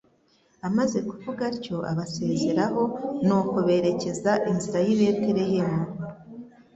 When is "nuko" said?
3.25-3.57